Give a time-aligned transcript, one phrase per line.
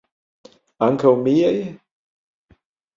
[0.87, 1.55] Ankaŭ miaj?